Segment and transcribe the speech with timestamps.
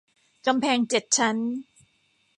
[0.45, 1.37] กำแพงเจ็ดชั้น